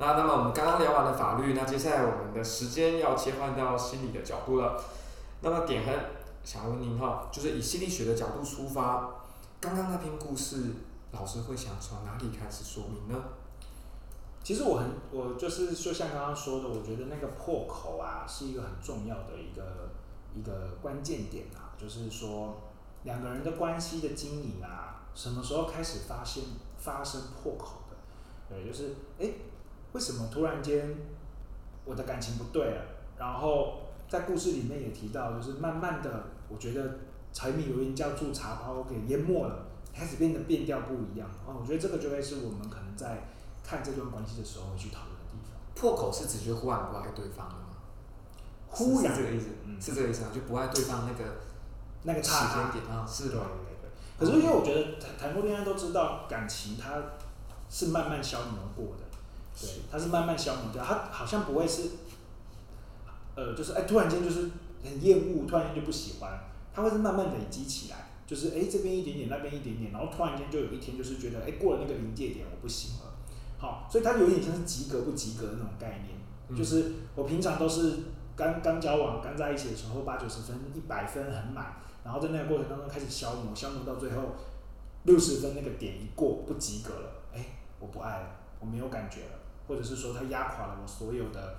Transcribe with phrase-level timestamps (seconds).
[0.00, 4.82] 那那么我们刚刚聊完了法律，那接下来我们的时间要切换到心理的角度了。
[5.42, 5.94] 那么典衡
[6.42, 9.10] 想问您哈，就是以心理学的角度出发，
[9.60, 10.72] 刚刚那篇故事，
[11.12, 13.24] 老师会想从哪里开始说明呢？
[14.42, 19.90] 其实我很，我就是就像刚刚说的，我觉得那个破口啊，是一个很重要的一个
[20.34, 22.58] 一个关键点啊，就是说
[23.02, 26.42] 两个人的关系的经营啊，什么时候开始发现
[26.78, 27.96] 发生破口的？
[28.48, 29.30] 对，就是哎，
[29.92, 30.94] 为什么突然间
[31.84, 32.82] 我的感情不对了？
[33.18, 36.98] 然后在故事里面也提到，就是慢慢的，我觉得
[37.32, 41.28] 柴米油盐酱醋茶把我给淹没了，开始变得变调不一样。
[41.46, 43.24] 哦，我觉得这个就会是我们可能在。
[43.62, 47.76] 看这段关系的时候会去讨论的地方，破口是指就忽然不爱对方了吗？
[48.68, 51.36] 忽然是这个意思，嗯，是这个意思啊，就不爱对方那个
[52.02, 53.90] 那个时间点啊，是的，对对对。
[54.18, 56.94] 可是因为我觉得谈谈过恋爱都知道，感情它
[57.68, 59.04] 是慢慢消磨过的，
[59.58, 61.90] 对，它是慢慢消磨掉，它好像不会是，
[63.34, 64.50] 呃，就是哎，突然间就是
[64.84, 66.38] 很厌恶，突然间就不喜欢，
[66.74, 73.14] 它会是慢慢累积起来，就是哎这边一点点，那边一点点，然后突然间就有一天就是觉得哎过了那个临界点，我不行了。
[73.58, 76.16] 好，所以它有点像是及格不及格的那种概念，
[76.48, 77.98] 嗯、就是我平常都是
[78.34, 84.34] 刚刚交往、刚在一起的时候八九十分、一百分很满，然后在那个过程当中开始消磨，消磨到最后
[85.02, 87.44] 六十分那个点一过不及格了，哎，
[87.78, 89.39] 我不爱了，我没有感觉了，
[89.70, 91.54] 或者是说他压垮了我所有的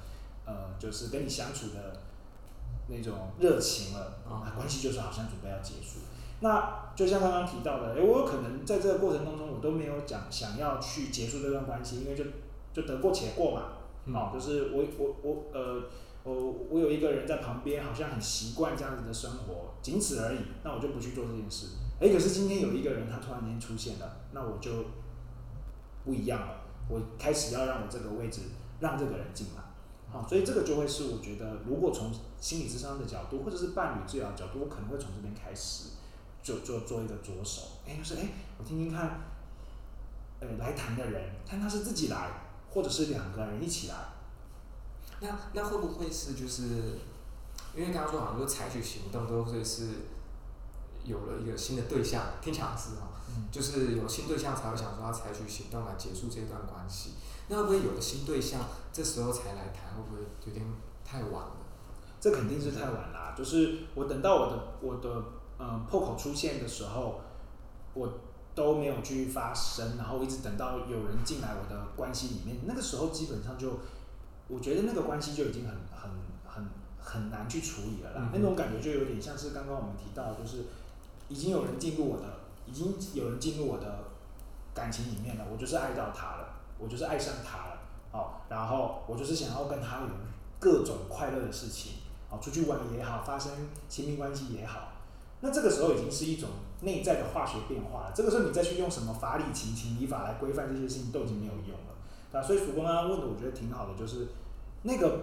[0.45, 2.01] 呃，就是跟你相处的
[2.89, 5.99] 那种热情了，啊，关系就是好像准备要结束。
[6.41, 12.25] 那就像刚刚提到的，诶，我有可能在这个过程当中，我都没有讲想要去结束这段关系，因为就
[12.73, 15.83] 就得过且过嘛，嗯、哦，就是我我我呃
[16.23, 21.67] 我我有一个人在旁边，好像很习惯这样子的生活，仅此而已，那我就不去做这件事。
[21.99, 24.71] 诶，可是今天有一个人他突然间出现了，那我就
[26.03, 26.60] 不一样了，
[26.91, 28.41] 我开始要让我这个位置
[28.81, 29.63] 让这个人进来，
[30.11, 35.85] 好、所以这个就会是我觉得，如果从心理智商的角度，或者是伴侣治疗角度，我可能会从这边开始。
[36.43, 39.21] 就做做一个着手，哎，就是哎，我听听看，
[40.39, 42.31] 呃，来谈的人，看他是自己来，
[42.71, 43.95] 或者是两个人一起来。
[45.19, 46.63] 那那会不会是就是，
[47.75, 49.87] 因为刚刚说好像说采取行动都会是
[51.05, 57.11] 有了一个新的对象，听起来是哈，嗯、就是有新对象才会想说要采取行动来结束这段关系。
[57.47, 58.61] 那会不会有了新对象，
[58.93, 60.65] 这时候才来谈，会不会有点
[61.03, 61.57] 太晚了？
[62.19, 65.23] 这肯定是太晚啦，就是我等到我的我的。
[65.63, 67.21] 嗯，破口出现的时候，
[67.93, 68.11] 我
[68.55, 73.77] 都没有去发声，然后一直等到有人进来我的关系里面，那个时候基本上就，
[74.47, 76.09] 我觉得那个关系就已经很很
[76.47, 76.67] 很
[76.99, 78.21] 很难去处理了啦。
[78.23, 80.65] 嗯、那种感觉就有点像是刚刚我们提到，就是
[81.31, 82.25] 已经有人进入我的，
[82.65, 84.03] 已经有人进入我的
[84.73, 87.79] 感情里面了，我就是爱到他了，我就是爱上他了，
[88.11, 90.07] 哦，然后我就是想要跟他有
[90.59, 91.93] 各种快乐的事情，
[92.29, 93.53] 哦，出去玩也好，发生
[93.87, 94.89] 亲密关系也好。
[95.39, 96.49] 那这个时候已经是一种
[96.81, 98.11] 内在的化学变化了。
[98.13, 101.95] 这个时候你再去用什么法理情、情理法来规范这些事情，都已经没有用了，
[102.31, 102.45] 对吧？
[102.45, 104.27] 所以曙光刚刚问的，我觉得挺好的，就是
[104.83, 105.19] 那个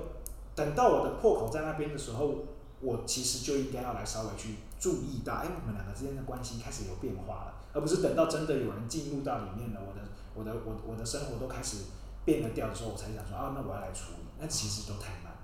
[0.57, 2.35] 等到我的破口在那边的时候，
[2.81, 10.01] 我其实就应该要来稍微去注意到，哎，我们两个之间的关系开始有变化了，而不是等到真的有人进入到里面了，我的、
[10.35, 11.79] 我的、我、我的生活都开始
[12.25, 15.39] 变了调的时候，我才想说啊，那我要来处理，那其实都太慢了。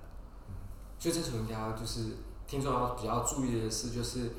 [0.97, 4.31] 所以这时候应该就是听众要比较注意的是，就是。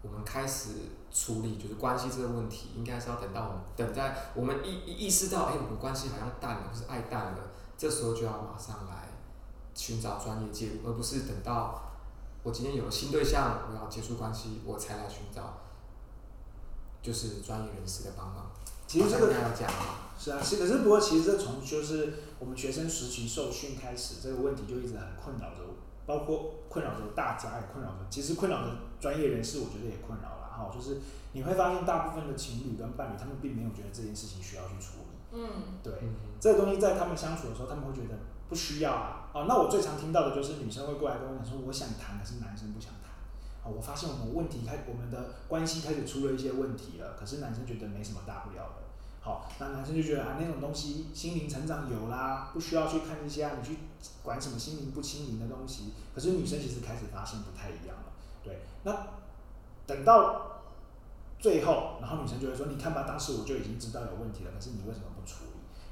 [0.00, 0.68] 我们开始
[1.10, 7.38] 处理就是关系这个问题，应该是要等到我们等在我们意意识到，哎，我们关系好像淡了，或是爱淡了，
[7.76, 9.08] 这时候就要马上来
[9.74, 11.87] 寻找专业介入，而不是等到
[12.48, 15.58] 我今天有了新对象，我要结束关系，我才来寻找
[17.02, 18.50] 就是专业人士的帮忙。
[18.86, 19.70] 其实这个要讲
[20.18, 25.74] 是啊，是可是不过其实这从就是我们学生实习受训开始，这个问题就一直很困扰着我。
[26.06, 30.72] 包括困扰着大家，也困扰着，其实困扰着专业人士，我觉得也困扰了哈。
[30.74, 31.02] 就是
[31.34, 35.36] 你会发现，大部分的情侣跟伴侣，他们并没有觉得这件事情需要去处理。
[35.38, 38.16] 嗯，对，嗯、这个东西在他们相处的时候，他们会觉得
[38.48, 39.30] 不需要啊。
[39.32, 43.12] 哦，那我最常听到的就是女生会过来跟我讲说，我想谈，可是男生不想谈。
[43.62, 48.82] 啊，我发现我们问题开，我们的关系开始出了一些问题了，可是男生觉得没什么大不了的。
[49.20, 53.78] 好，那男生就觉得啊，那种东西心灵成长有啦，不需要去看一些啊，你去
[54.22, 55.92] 管什么心灵不心灵的东西。
[56.14, 58.12] 可是女生其实开始发现不太一样了，
[58.42, 58.60] 对。
[58.84, 59.08] 那
[59.86, 60.62] 等到
[61.38, 65.47] 最后，然后女生就会说：“你看吧，当时我就已经知道有问题了，可是你为什么不处理？”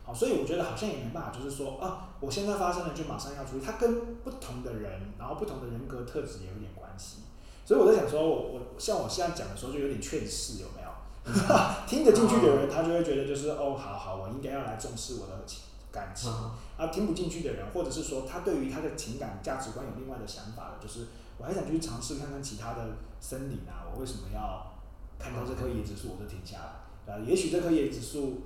[0.07, 3.61] 好，所以我觉得好像也没办法，就是说啊，我现在发生了就马上要处理。
[3.61, 7.23] 它跟不同的人，然后不同的人格特质也有点关系。
[7.65, 10.87] 所以我在想说，我我像我现在讲的时候，就有点劝世，有没有？
[11.89, 15.45] 听得进去的人，他就会觉得就是哦，好好，我应该要来重视我的
[15.91, 24.73] 感情，啊，听不进去的人，或者是说他对于他的情感价值观有另外的想法的，就是我还想去尝试看看其他的森林啊，我为什么要
[25.19, 27.13] 看到这棵椰子树我就停下来？
[27.13, 28.43] 啊，也许这棵椰子树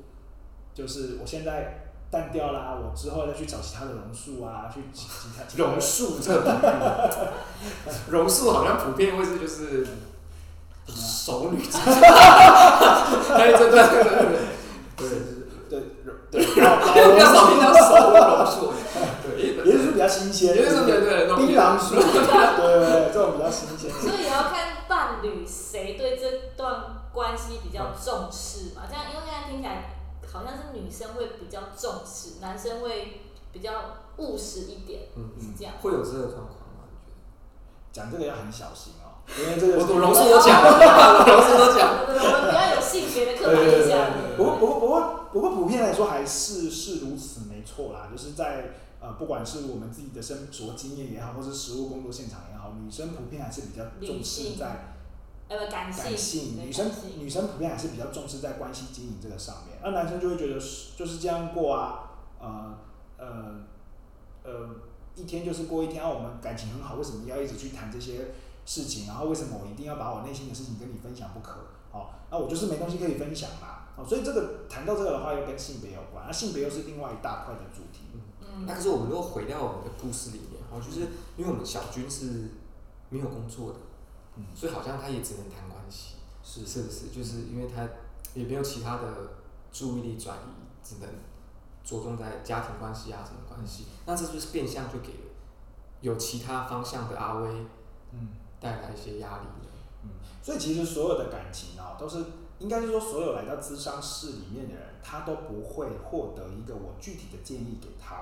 [0.80, 5.06] 就是我现在淡掉啦，我之后再去找其他的榕树啊，去其
[5.36, 7.32] 他榕树这个，
[8.08, 9.86] 榕树好像普遍会是就是
[10.88, 15.08] 熟女，对对对对
[15.66, 15.82] 对。
[16.30, 18.72] 对，比较少听到熟的榕树，
[19.24, 19.30] 对，
[19.64, 23.90] 也是比较新鲜，也是对对，槟榔树，对对，这种比较新鲜。
[23.90, 26.24] 所以也要看伴侣谁对这
[26.56, 28.82] 段关系比较重视嘛？
[28.88, 29.99] 这样，因为现在听起来
[30.32, 33.22] 好像是女生会比较重视，男生会
[33.52, 33.72] 比较
[34.18, 35.74] 务实一点，嗯，是这样。
[35.80, 36.86] 会有这个状况吗？
[36.90, 37.92] 你觉得？
[37.92, 44.36] 讲这个要很小心哦，因为这个我榕树都讲了， 榕树都讲了，我们不要有性别的刻板印象。
[44.36, 45.20] 不过，不过，不过。
[45.30, 48.08] 不过普遍来说还是是如此，没错啦。
[48.10, 54.96] 就是在呃，不管是我们自己的生活经验也好，或是实务工作现场也好，女生普遍还是比较重视在
[55.46, 56.02] 呃感性。
[56.02, 60.60] 感性女生女生普遍还是比较重视在关系经营这个上面，而男生就会觉得
[60.96, 62.78] 就是这样过啊，呃
[63.18, 63.54] 呃
[64.42, 64.70] 呃，
[65.14, 68.32] 一天就是过一天，啊，我们感情很好，为什么要一直去谈这些
[68.64, 69.06] 事情？
[69.06, 71.60] 然后为什么我一定要把我内心的事情跟你分享不可？
[71.92, 73.76] 哦，那我就是没东西可以分享嘛。
[74.08, 78.04] 所以这个谈到这个的话，又跟性别有关，那性别又是另外一大块的主题。
[78.40, 81.00] 嗯，那可是我们如果回到我们的故事里面，哦，就是
[81.36, 82.48] 因为我们小军是
[83.10, 83.78] 没有工作的，
[84.36, 87.08] 嗯，所以好像他也只能谈关系，是是不是？
[87.08, 87.86] 就是因为他
[88.32, 89.04] 也没有其他的
[89.72, 91.08] 注意力转移，只能
[91.84, 93.86] 着重在家庭关系啊什么关系。
[94.06, 95.10] 那这就是变相就给
[96.00, 97.48] 有其他方向的阿威，
[98.12, 98.28] 嗯，
[98.60, 99.44] 带来一些压力。
[100.02, 100.10] 嗯，
[100.42, 102.24] 所以其实所有的感情啊，都是。
[102.60, 108.16] 应该是说，所有来到咨商室里面的人，他都不会获得一个我具体的建议给他。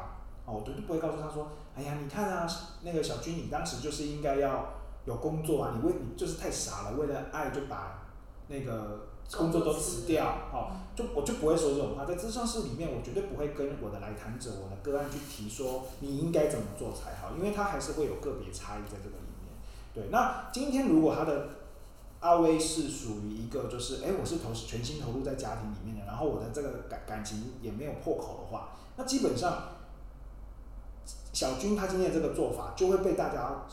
[0.47, 2.47] 哦，我都不会告诉他说：“哎呀，你看啊，
[2.83, 4.75] 那个小军，你当时就是应该要
[5.07, 8.07] 有工作啊，你为你就是太傻了，为了爱就把
[8.47, 12.05] 那个工作都辞掉。”哦，就我就不会说这种话。
[12.05, 19.53] 在咨商室里面，我绝对不会跟我的来谈者、我的个案去提说你应该怎么做才好，因为他还是会有个别差异在这个里面。
[19.95, 21.49] 对，那今天如果他的。
[22.21, 29.69] 阿威是属于一个，就是哎，我是投全心投入在家庭里面的，然后我的这个感感情也没有破口的话，那基本上
[31.33, 33.65] 小军他今天的这个做法就会被大家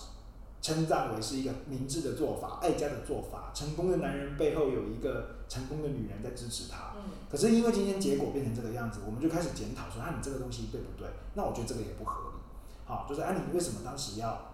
[0.62, 3.52] 称赞为是一个明智的做法、爱家的做法。
[3.52, 6.94] 成功的男人背后有一个成功的女人在支持他。
[6.96, 7.12] 嗯。
[7.30, 11.08] 可是因为今天结果变成这个样子，我们就开始检讨说，啊，你这个东西对不对？
[11.34, 12.38] 那我觉得这个也不合理。
[12.86, 14.52] 好，就是啊，你为什么当时要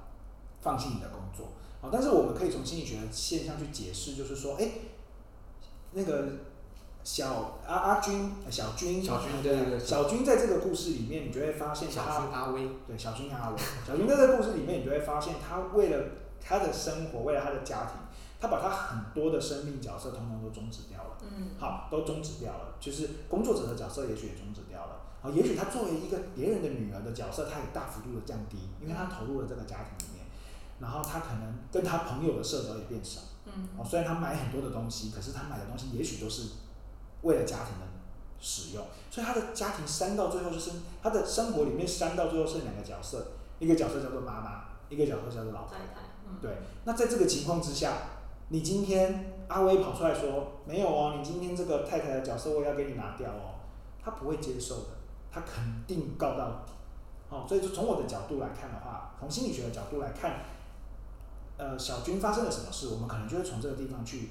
[0.61, 1.47] 放弃你的工作？
[1.81, 4.69] 啊，但是我们可以从心理学的现象去解释，就是说，哎，
[5.91, 6.27] 那个
[7.03, 13.55] 小阿阿军，小军，小军对对对，小军在这个故事里面，你就会发现他，小军阿威，对，小军阿威，
[13.85, 16.05] 小军在这个故事里面，你就会发现他为了
[16.39, 17.95] 他的生活，为了他的家庭，
[18.41, 30.25] 他把他很多的生命角色通通都终止掉了，嗯，好，都终止掉了，就是工作者的角色也许也终止掉了，啊，也许他作为一个别人的女儿的角色，他也大幅度的降低，因为他投入了这个家庭里面。
[30.79, 36.53] 然后他可能跟他朋友的社交也变少，嗯，哦，虽然他买很多的东西，可是他买的东西也许都是
[37.21, 37.86] 为了家庭的
[38.39, 40.71] 使用，所以他的家庭删到最后就是
[41.03, 46.57] 他的生活里面删到最后剩两个角色，一个角色叫做妈妈，一个角色叫做老太太，嗯，对。
[46.86, 47.93] 那在这个情况之下，
[48.51, 53.55] 你今天阿威跑出来说没有哦，你今天这个太太的角色我要给你拿掉哦，
[54.03, 54.88] 他不会接受的，
[55.31, 56.74] 他肯定告到底，
[57.29, 60.43] 哦，所以就从我的角度来看的话，从心理学的角度来看。
[61.58, 62.88] 呃，小军发生了什么事？
[62.88, 64.29] 我们可能就会从这个地方去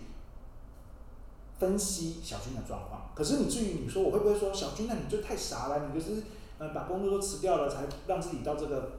[1.60, 3.08] 分析小军的状况。
[3.14, 6.24] 可是你至于你说我会不会说小军，那你就太傻了，你就是
[6.58, 8.98] 呃把工作都辞掉了，才让自己到这个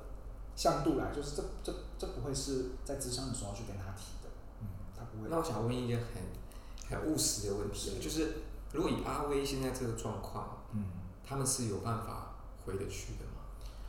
[0.55, 4.29] 向度来，就是这这这不会是在咨商的时候去跟他提的。
[5.29, 6.05] 那我想问一个很
[6.89, 8.33] 很务实的问题，就是
[8.73, 10.85] 如果以阿威现在这个状况，嗯，
[11.23, 13.41] 他们是有办法回得去的吗？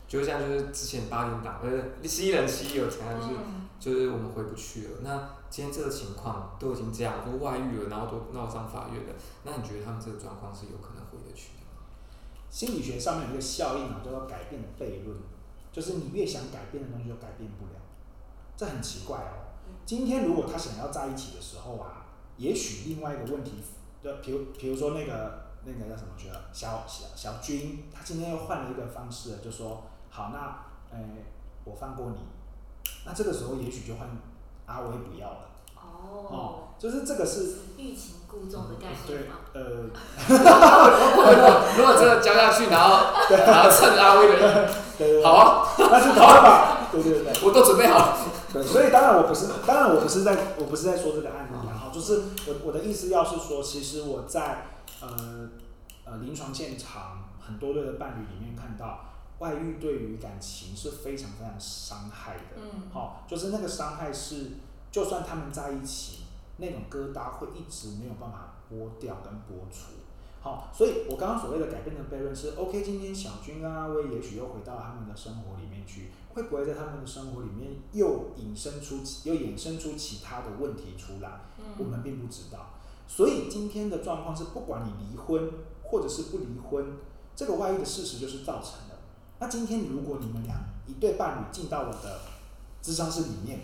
[0.07, 3.29] 就像就是之前八点档呃，十一人妻有才就是。
[3.83, 4.91] 就是我们回不去了。
[5.03, 9.15] 那今天这个情况都已经这样，都外遇了，然后都闹上法院了。
[9.43, 11.83] 那你觉得他们这个状况是有可能回得去的吗？
[12.49, 15.17] 心理学上面有一个效应啊，叫做改变的悖论，
[15.73, 17.81] 就是你越想改变的东西，就改变不了。
[18.57, 19.51] 这很奇怪哦。
[19.85, 23.53] 今天如果他想要在一起的时候啊，也许另外一个问题，
[24.03, 30.99] 就比如比如说那个那个叫什么去了，小小小军，他今天又换了一个方式，就说好，那呃，
[31.65, 32.19] 我放过你。
[33.05, 34.09] 那这个时候也许就换
[34.67, 35.39] 阿威不要了。
[35.77, 36.27] 哦。
[36.29, 39.37] 哦，就是这个是欲擒故纵的概念吗？
[39.53, 39.63] 对，呃，
[41.77, 46.89] 如果真的交下去，然后 然后趁阿威的，对对对，好啊，那是好吧？
[46.91, 48.19] 对对对，我都准备好了。
[48.53, 54.67] 对，所以当然我不是，当然我不是在，我不是在说这个案例啊，哈，就是我我的意思要是说，其实我在
[55.01, 55.49] 呃
[56.05, 59.07] 呃临床现场很多对的伴侣里面看到，
[59.39, 64.53] 外遇对于感情是非常非常伤害的，嗯，好，就是那个伤害是，
[64.91, 66.25] 就算他们在一起，
[66.59, 69.93] 那种疙瘩会一直没有办法剥掉跟剥除。
[70.43, 81.43] 好，所以我刚刚所谓的改变的悖论是，OK，今天小军跟阿威也许又回到他们的生活里面去，会不会在他们的生活里面又引申出又衍生出其他的问题出来？
[81.61, 82.71] 嗯，我们并不知道。
[83.07, 85.49] 所以今天的状况是，不管你离婚
[85.85, 86.97] 或者是不离婚，
[87.37, 88.99] 这个外遇的事实就是造成的。
[89.39, 90.57] 那今天如果你们俩
[90.89, 92.21] 一对伴侣进到我的
[92.83, 93.61] 智商室里面。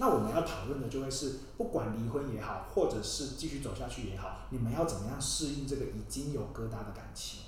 [0.00, 7.42] 那我们要讨论的就会是，不管离婚也好，或者是继续走下去也好，你们要怎么样适应这个已经有疙瘩的感情？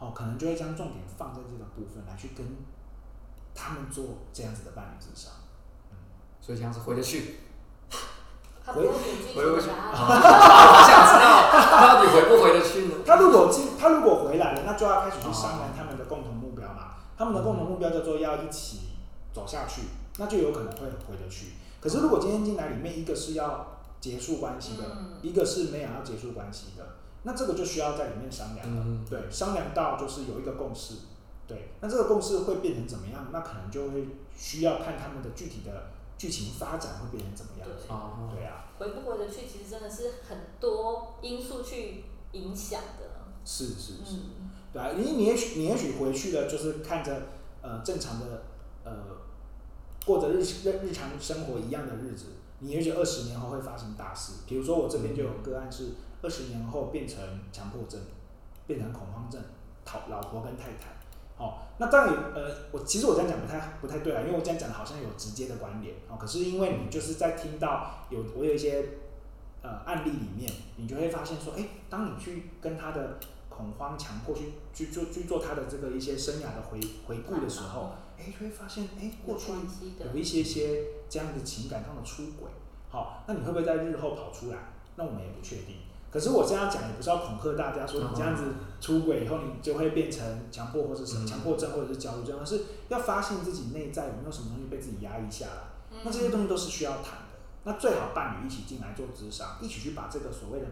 [0.00, 2.44] 哦，可能就会将重点放在这个部分来去跟
[3.54, 5.32] 他们做这样子的伴侣之上。
[5.92, 5.96] 嗯，
[6.40, 7.38] 所以这样子回得去，
[8.66, 8.90] 回回不
[9.30, 11.24] 去，我想知道
[11.86, 12.96] 到底回不回得去呢？
[13.06, 16.96] 他如果进，他如果回来了，那就要开始去商量他们的共同目标嘛。
[17.16, 18.88] 他们的共同目标叫做要一起
[19.32, 19.82] 走下去，
[20.18, 21.52] 那就有可能会回得去。
[21.82, 26.86] 可是，如果今天进来里面一个是要结束关系的，嗯、一个是没有要结束关系的，
[27.24, 28.84] 那这个就需要在里面商量了。
[28.86, 30.94] 嗯、对，商量到就是有一个共识。
[31.48, 33.30] 对，那这个共识会变成怎么样？
[33.32, 34.06] 那可能就会
[34.38, 37.68] 需要看他们的具体的剧情发展会变成怎么样。
[37.68, 38.70] 对，对啊。
[38.78, 43.26] 回不回得去，其实真的是很多因素去影响的。
[43.44, 47.22] 是是是，嗯、对啊，你你也许你也许回去了，就是看着
[47.60, 48.42] 呃正常的呃。
[50.04, 52.26] 过着日日日常生活一样的日子，
[52.58, 54.32] 你也许二十年后会发生大事。
[54.46, 55.90] 比如说我这边就有个案是
[56.22, 57.18] 二十年后变成
[57.52, 58.00] 强迫症，
[58.66, 59.40] 变成恐慌症，
[59.84, 60.96] 讨老婆跟太太。
[61.38, 65.94] 哦，那当然呃，我其实我这样讲不太不太对啊，因为我这样讲的好像有直接的关联。
[66.08, 68.84] 哦，可是因为你就是在听到有我有一些
[69.62, 73.18] 呃案例里面，你就会发现说，哎，当你去跟他的
[73.48, 77.92] 恐慌、强迫去去做去做他的这个一些生涯的回回顾的时候。
[78.24, 82.48] 哎，就会发现，哎，过去有一些些这样的情感上的出轨，
[82.88, 84.56] 好，那你会不会在日后跑出来？
[84.96, 85.76] 那我们也不确定。
[86.10, 88.44] 可是我这样讲也不是要恐吓大家，说你这样子
[88.80, 95.98] 出轨以后，你就会变成强迫或者是强迫症或者是焦虑症，而是要发现自己内在有没有什么东西被自己压抑下来。
[96.04, 97.38] 那这些东西都是需要谈的。
[97.64, 100.66] 那最好伴侣一起进来做咨商，一起去把这个所谓的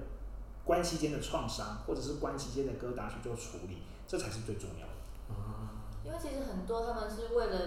[0.64, 4.89] 关系间的创伤或者是关系间的疙瘩去做处理，这才是最重要的。
[6.10, 7.58] 因为其实很多他们是为了，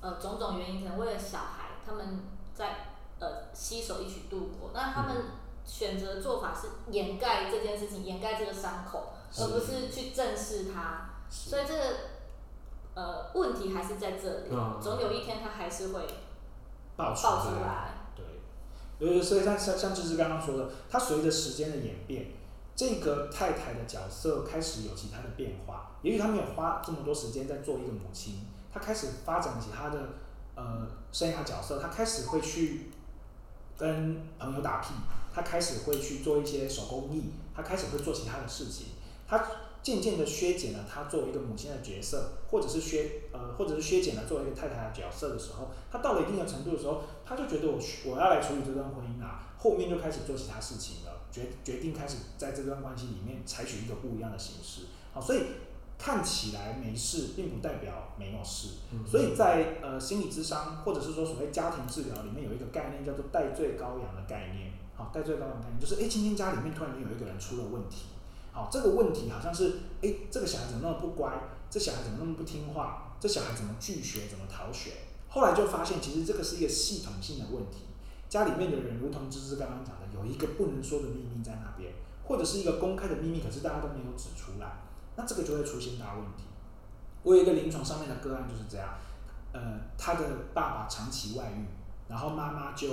[0.00, 2.20] 呃，种种原因，可能为了小孩，他们
[2.54, 4.70] 在呃携手一起度过。
[4.72, 5.16] 那他们
[5.66, 11.10] 选择的做法是掩盖这件事情，掩盖这个伤口，而不是去正视它。
[11.28, 11.84] 所以这个
[12.94, 16.06] 呃问题还是在这里，总有一天他还是会
[16.96, 17.26] 爆出
[17.60, 17.92] 来。
[18.98, 22.32] 对，所以像像像芝芝刚刚说的，他随着时间的演变。
[22.74, 28.40] 这个太太的角色开始有其他的变化，也许她没有花这么多时间在做一个母亲，
[28.72, 29.98] 她开始发展起他的
[30.54, 32.90] 呃生涯角色，她开始会去
[33.76, 34.88] 跟朋友打屁，
[35.32, 38.88] 她开始会去做一些手工艺，她开始会做其他的事情，
[39.26, 39.44] 她
[39.82, 51.12] 渐渐的削减了她作为一个母亲的角色，或者是削呃或者是削减了作为一个太太的角色的时候，她到了一定的程度的时候，她就觉得我我要来处理这段婚姻啊，后面就开始做其他事情了。
[51.32, 54.82] 决决定开始在这段关系里面采取一个不一样的形式，
[55.14, 55.46] 好，所以
[56.02, 58.70] 看起来没事，并不代表没有事。
[59.06, 68.06] 所以在呃心理咨商或者是说所谓家庭治疗里面有一个概念叫做代罪羔羊的概念，好，代罪羔羊概念就是，哎，今天家里面突然间有一个人出了问题，
[68.50, 71.38] 好，这个问题好像是，哎，这个小孩怎么那么不乖，
[71.70, 74.90] 这小孩怎么那么不听话，这小孩怎么拒学，怎么逃学，
[75.28, 77.86] 后来就发现其实这个是一个系统性的问题。
[78.28, 81.92] 家里面的人，如同芝芝刚刚讲的，有一个不能说的秘密在那边，
[82.24, 84.82] 或者是一个公开的秘密，可是大家都没有指出来，
[85.16, 86.44] 那这个就会出现大问题。
[87.22, 88.88] 我有一个临床上面的个案就是这样，
[89.52, 90.20] 呃，他的
[90.52, 91.66] 爸爸长期外遇，
[92.08, 92.88] 然后妈妈就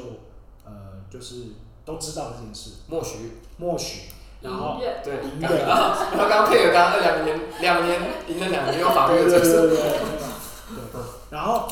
[0.65, 1.47] 呃就是
[1.83, 4.09] 都知道这件事，默许，默许，
[4.41, 9.77] 然后对，对隐忍， 然后刚刚配合刚刚两年，两年赢了两年又法律的，对对对对，
[10.91, 11.67] 对，然后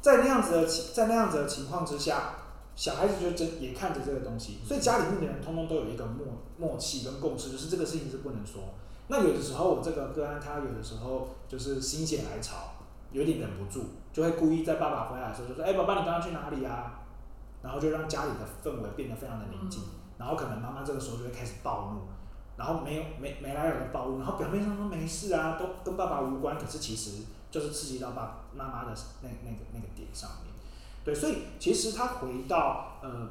[0.00, 2.34] 在那样子的在那样子的情况之下。
[2.76, 6.26] 小孩子就真也看着这个东西，所以家里面的人通通都有一个默
[6.58, 8.74] 默契跟共识，就是这个事情是不能说。
[9.08, 12.72] 那有的时候我这个个案，他有的时候就是心血来潮，
[13.12, 17.00] 有点忍不住，就会故意在爸爸回来的时候就说：“哎，爸爸，你刚刚去哪里啊？”
[17.62, 19.82] 然后就让家里的氛围变得非常的宁静。
[20.16, 22.02] 然后可能妈妈这个时候就会开始暴怒，
[22.56, 30.54] 然后没有没没来由的暴怒，然后表面上说没事啊，都跟爸爸无关，可是其实就是刺激到爸妈妈的那那个那个点上面。
[31.04, 33.28] 对，所以其实他回到呃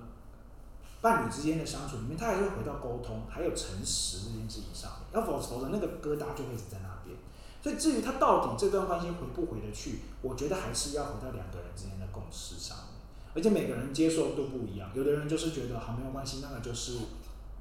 [1.03, 7.17] 伴侣之间的相处里面，他还是会回到沟通还有诚实这件事情上面，要否否则那个疙瘩就会一直在那边。
[7.61, 12.87] 所以至于他到底这段关系回不回得去，我觉得还是要回到两个人之间的共识上面。
[13.35, 16.99] 而且每个人接受度不一样，有的人就是觉得好没有关系，那个就是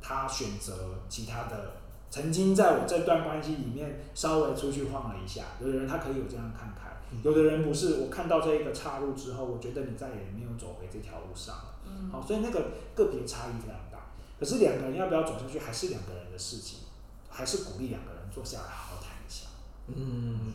[0.01, 1.73] 他选择其他的，
[2.11, 7.95] 曾经在我这段关系里面稍微出去晃了一下，有的人他可以有这样看开，有的人不是。
[8.03, 11.75] 我看到这一个岔路之后，我觉得你再也没有走回这条路上了。
[11.93, 13.99] 嗯，好，所以那个个别差异非常大。
[14.41, 16.81] 可是两个人要不要走下去，还是两个人的事情，
[17.29, 19.47] 还是鼓励两个人坐下来好好谈一下。
[19.87, 20.55] 嗯，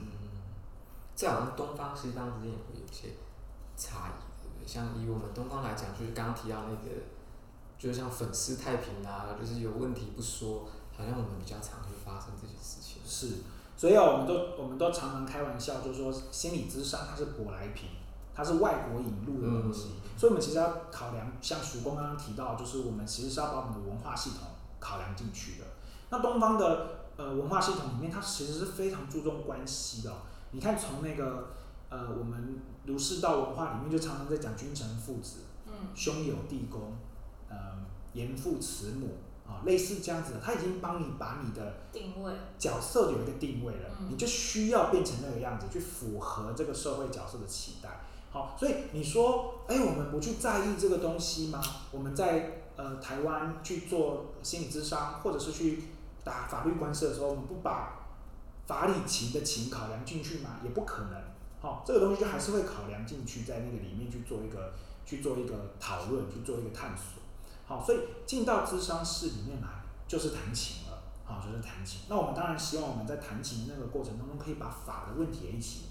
[1.16, 3.16] 这好像东方西方之间也会有些
[3.78, 4.68] 差异，对不对？
[4.68, 6.92] 像以我们东方来讲，就是刚刚提到那个，
[7.78, 13.02] 就是像粉丝太平啊，就是有问题不说，好像我们比较常会发生这些事情。
[13.06, 13.42] 是，
[13.78, 17.90] 所以啊，我们都我们都常常开玩笑，就是说心理咨商它是舶来品，
[18.38, 24.48] 它是外国引入的东西，嗯、所以我们其实要考量，像曙光刚刚提到，就是我们其实是要把我们的文化系统
[24.80, 25.66] 考量进去的。
[26.12, 26.96] 那东方的。
[27.18, 30.18] 呃，文化系统里面，它其实是非常注重关系的哦。
[30.52, 31.48] 你看，从那个
[31.90, 36.96] 呃，我们儒释道文化里面，就常常在讲君臣父子，嗯，兄友弟恭，
[37.50, 37.58] 呃，
[38.14, 39.18] 严父慈母
[39.48, 48.02] 啊，类似这样子的，他已经帮你把你的定位角色有一个定位了，你就需要变成那个样子，去符合这个社会角色的期待。
[48.32, 51.62] 好，所以你说，哎，我们不去在意这个东西吗？
[51.92, 55.84] 我们在呃台湾去做心理咨商，或者是去。
[56.28, 58.00] 打法律官司的时候，我们不把
[58.66, 60.60] 法理情的情考量进去吗？
[60.62, 61.14] 也不可能。
[61.62, 64.74] 好、这个东西就还是会考量进去，在那个里面去做一个
[65.06, 67.24] 去做一个讨论，去做一个探索。
[67.66, 69.68] 好、所以进到咨商室里面来
[70.06, 71.02] 就是谈情了。
[71.24, 72.02] 好、就是谈情。
[72.10, 75.84] 那我们当然希望我们在谈情的那个过程当中，可以把法的问题也一起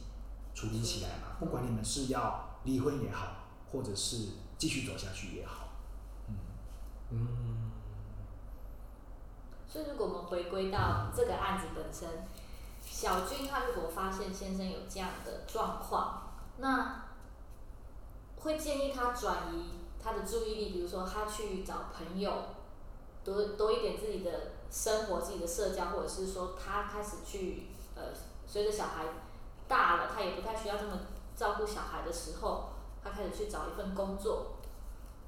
[0.56, 1.36] 处理起来嘛。
[1.38, 5.68] 不管你们是要离婚也好，或者是继续走下去也好。
[6.28, 6.36] 嗯
[7.10, 7.70] 嗯。
[9.68, 12.26] 所以，如果我们回归到这个案子本身，
[12.80, 17.04] 小军他如果发现先生有这样的状况，那
[18.36, 22.32] 会建议他转移他的注意力，比如说他去找朋友，
[23.22, 28.02] 多多一点自己的生活、自己的社交，或者是说他开始去呃，
[28.46, 29.04] 随着小孩
[29.68, 30.92] 大了，他也不太需要这么
[31.34, 32.70] 照顾小孩的时候，
[33.02, 34.56] 他开始去找一份工作，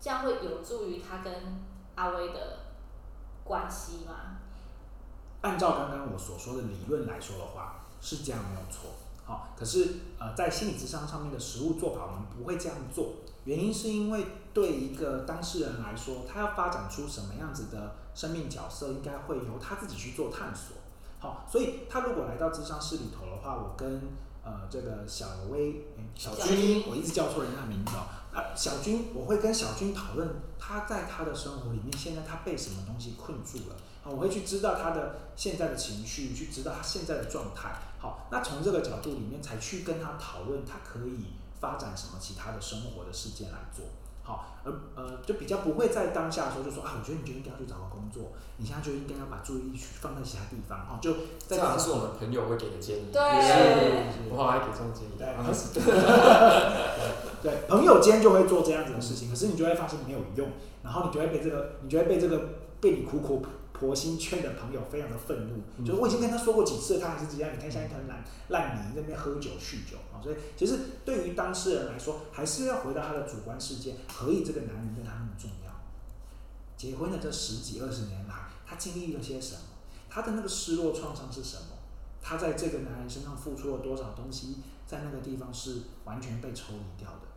[0.01, 1.33] 这样会有助于他跟
[1.94, 2.59] 阿威的
[3.44, 4.38] 关系吗？
[5.40, 8.90] 按照刚刚我所说的理论来说的话，是这样没有错。
[9.24, 13.16] 好，可是呃，在心理咨商上面的实务做法，我们不会这样做。
[13.44, 20.77] 原因是因为对一个当事人来说，他要发展出什么样子的生命角色，应该会由他自己去做探索。
[21.20, 24.03] 好，所以他如果来到咨商室里头的话，我跟
[24.48, 25.84] 呃这个小薇、
[26.14, 28.08] 小军，我一直叫错人家名字哦。
[28.32, 30.26] 啊，小军，我会跟小军讨论
[30.58, 33.76] 他在他的生活里面，现在他被什么东西困住了。
[34.04, 37.76] 我会去知道他的现在的情绪，去知道他现在的状态。
[37.98, 41.26] 好，那从这个角度里面才去跟他讨论，他可以
[41.61, 43.84] 发展什么其他的生活的事件来做。
[44.28, 50.80] 好，而呃，就比较不会在当下的时候就说啊，我觉得你就应该要去找个工作，你现在就应该要把注意力去放在其他地方。
[50.80, 51.14] 哦，就
[51.48, 53.08] 这样是我们朋友会给的建议。
[53.10, 53.22] 对，
[54.30, 55.16] 我好爱给这种建议。
[55.16, 55.26] 对，
[57.42, 60.46] 对，朋友间就会做这样子的事情，可是你就会发现没有用，
[60.82, 62.50] 然后你就会被这个，你就会被这个
[62.82, 63.42] 被你苦苦。
[63.78, 67.54] 婆心圈的朋友非常的愤怒，嗯、就是我已经跟他说过几次，他还是这样。
[67.54, 70.18] 你看像一团烂烂泥，在那边喝酒酗酒啊。
[70.22, 73.94] 所以其实对于当事人来说，还是要回到他的主观世界。
[74.08, 75.72] 何以这个男人对他那么重要？
[76.76, 78.34] 结婚的这十几二十年来，
[78.66, 79.60] 他经历了些什么？
[80.10, 81.78] 他的那个失落创伤是什么？
[82.20, 84.56] 他在这个男人身上付出了多少东西？
[84.86, 87.28] 在那个地方是完全被抽离掉的。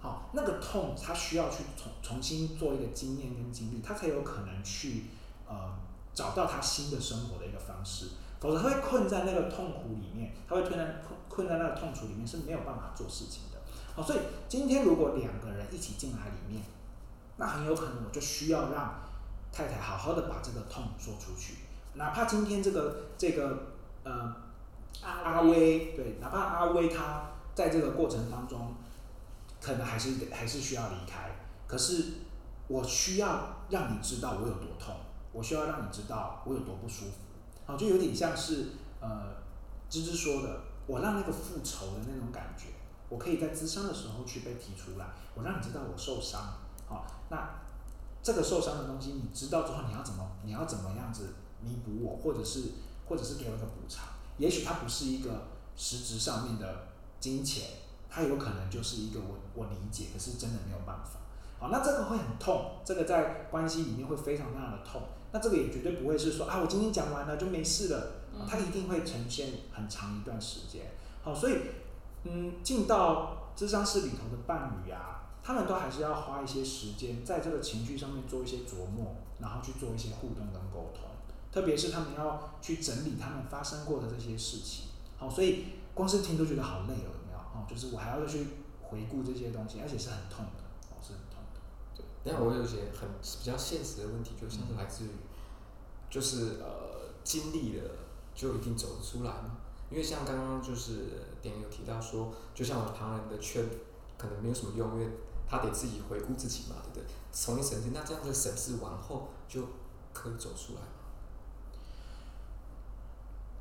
[0.00, 5.04] 好，那个痛，他需要去重重新做一个经验跟经历，他才有可能去。
[5.52, 5.74] 呃，
[6.14, 8.08] 找到他新的生活的一个方式，
[8.40, 13.58] 否则他会困在那个痛苦里面，他会困在困困在那个痛楚里面是没有办法做事情的。
[13.94, 16.62] 好，所以今天如果两个人一起进来里面，
[17.36, 19.02] 那很有可能我就需要让
[19.52, 21.56] 太太好好的把这个痛说出去，
[21.94, 24.34] 哪怕今天这个这个呃
[25.02, 28.74] 阿阿威对，哪怕阿威他在这个过程当中
[29.60, 31.36] 可能还是还是需要离开，
[31.66, 32.04] 可是
[32.68, 34.94] 我需要让你知道我有多痛。
[35.32, 37.12] 我需要让你知道我有多不舒服，
[37.64, 38.66] 好，就有点像是
[39.00, 39.36] 呃，
[39.88, 42.66] 芝芝说的，我让那个复仇的那种感觉，
[43.08, 46.40] 我可以在咨商的时候去被提出来，我让你知道我受伤，
[46.86, 47.48] 好，那
[48.22, 52.72] 这个受伤的东西，你知道之后，你要怎么，你要怎么样子弥补我，或者是，
[53.08, 54.06] 或者是给我一个补偿？
[54.38, 57.68] 也许它不是一个实质上面的金钱，
[58.08, 61.18] 它有可能就是一个我我理解，可是真的没有办法。
[61.58, 65.02] 好，那这个会很痛，这个在关系里面会非常非常的痛。
[65.32, 68.12] 那这个也绝对不会是说啊，我今天讲完了就没事了，
[68.48, 70.92] 它一定会呈现很长一段时间。
[71.24, 71.56] 好，所以
[72.24, 75.18] 嗯，进到智商室里头的伴侣啊。
[75.44, 81.02] 他们都还是要花一些时间在这个情绪上面做一些琢磨，然后去做一些互动跟沟通。
[81.50, 84.84] 特别是他们要去整理他们发生过的这些事情。
[85.18, 85.64] 好，所以
[85.94, 87.38] 光是听都觉得好累了，有没有？
[87.38, 88.46] 哦，就是我还要再去
[88.82, 91.31] 回顾这些东西，而且是很痛的，哦，是很痛的。
[91.94, 95.10] 对，但我有一些很比较现实的问题，就像是来自于，
[96.10, 97.90] 就是呃，经历了
[98.34, 99.58] 就一定走得出来吗？
[99.90, 103.64] 因为像刚刚就是点有提到说，就像我旁人的劝，
[104.16, 105.08] 可能没有什么用，因为。
[105.44, 107.14] 他得自己回顾自己嘛，对不对？
[107.30, 109.60] 重新审视，那这样子审视完后就
[110.14, 110.88] 可以走出来吗？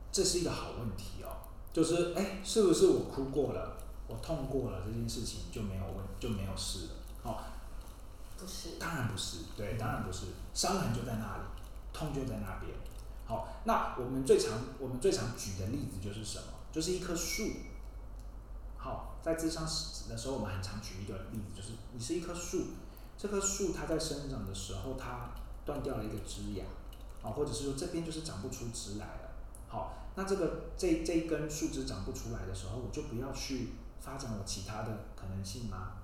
[0.10, 1.28] 这是一个好问题哦。
[1.74, 3.76] 就是，哎，是不是我哭过了，
[4.08, 6.94] 我痛过了这件事情就没有问就没有事了？
[7.24, 7.36] 哦，
[8.42, 11.44] 不是，当然不是，对，当然不是，伤痕就在那里，
[11.94, 12.74] 痛就在那边。
[13.24, 16.46] 好，那我们最常我们最常举的例子就是什么？
[16.72, 17.52] 就是一棵树。
[18.78, 22.66] 好，在咨商时的时候，我们很常举一个例子，就是你是一棵树，
[23.16, 25.30] 这棵树它在生长的时候，它
[25.64, 26.66] 断掉了一个枝芽，
[27.22, 29.30] 啊，或者是说这边就是长不出枝来了。
[29.68, 36.01] 好，那这个这这一根树枝长不出来的时候，我就不要去发展我其他的可能性吗？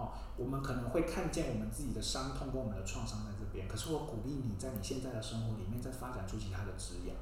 [0.00, 7.14] 好，我们可能会看见我们自己的伤痛跟我们的创伤在这边，可是我鼓励你在你现在的生活里面再发展出其他的枝芽，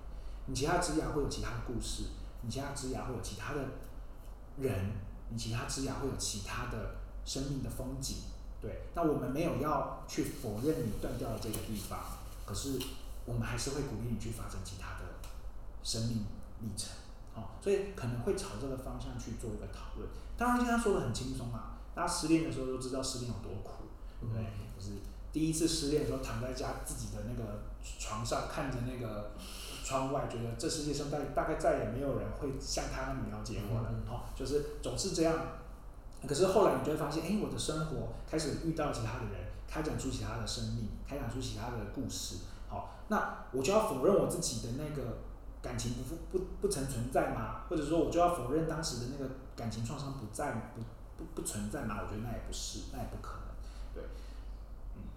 [0.47, 2.05] 你其他枝芽会有其他的故事，
[2.43, 3.61] 你其他枝芽会有其他的。
[4.61, 4.75] 人，
[5.31, 8.17] 你其他枝芽会有其他的生命的风景，
[8.61, 8.89] 对。
[8.93, 11.97] 那我们没有要去否认你断掉了这个地方，
[12.45, 12.77] 可是
[13.25, 15.05] 我们还是会鼓励你去发展其他的
[15.85, 16.27] 生命
[16.61, 16.91] 历程，
[17.33, 20.09] 好、哦，所以可能会朝这个方向去做一个讨论。
[20.37, 23.83] 当然，现在说的很轻松啊，大家失恋的时候都知道失恋有多苦，
[24.21, 24.45] 对不对？
[24.79, 24.93] 就是
[25.33, 27.63] 第一次失恋的时候，躺在家自己的那个
[27.99, 29.33] 床上，看着那个。
[29.85, 35.35] 窗外觉得这世界上大大概再也没有人会像他那么了解我了，哦，就是总是这样。
[36.27, 42.37] 可是后来你就会发现，哎，我的生活开始遇到其他的人，开展出其他的生命，开展出其他的故事。
[42.69, 45.17] 好，那我就要否认我自己的那个
[45.63, 47.63] 感情不不不曾存在吗？
[47.71, 50.83] 或者说我就要否认当时的那个感情创伤不在不
[51.19, 51.97] 不不存在吗？
[52.01, 53.49] 我觉得那也不是，那也不可能。
[53.93, 54.03] 对，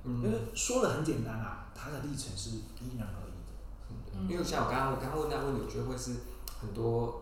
[0.04, 2.50] 嗯，因为说的很简单啊，他的历程是
[2.82, 4.18] 因人而异的。
[4.18, 4.28] 嗯。
[4.28, 6.16] 因为像我刚刚我刚刚问那个问题，我觉得会是
[6.60, 7.22] 很多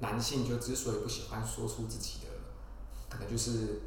[0.00, 2.28] 男性就之所以不喜欢说出自己的，
[3.08, 3.80] 可能就是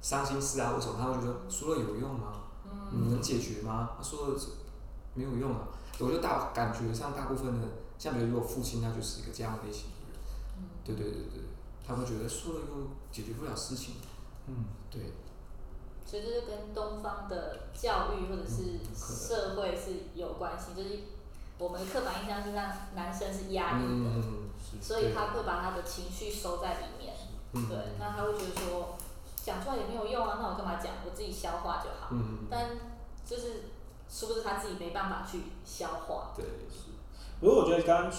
[0.00, 2.44] 伤心事啊，为什么他会觉得说了有用吗？
[2.92, 3.90] 嗯，能解决吗？
[3.96, 4.40] 他说了
[5.14, 5.68] 没有用啊。
[5.98, 7.68] 我就大感觉上大部分的，
[7.98, 10.18] 像比如说我父亲，他就是一个这样类型的人。
[10.56, 11.42] 嗯，对对对对，
[11.90, 13.96] 他会觉得说了又解决不了事情。
[14.46, 15.12] 嗯，对。
[16.06, 21.00] 所以这就跟东方的教育或者是社会是有关系，就是。
[21.60, 24.48] 我们的刻板印象是让男生是压抑的，嗯、
[24.80, 27.14] 所以他会把他的情绪收在里面。
[27.52, 28.96] 嗯、对，那他会觉得说
[29.44, 30.94] 讲出来也没有用啊，那我干嘛讲？
[31.04, 32.08] 我自己消化就好。
[32.12, 32.70] 嗯、但
[33.26, 33.64] 就是
[34.08, 36.32] 是不是他自己没办法去消化？
[36.34, 36.92] 对，是。
[37.40, 38.12] 不过我觉得刚刚